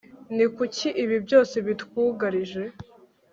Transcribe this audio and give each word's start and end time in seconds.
ni 0.35 0.45
kuki 0.55 0.87
ibi 1.03 1.17
byose 1.25 1.55
bitwugarije 1.67 2.63